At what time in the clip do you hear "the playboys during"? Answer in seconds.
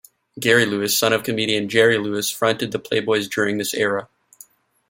2.71-3.59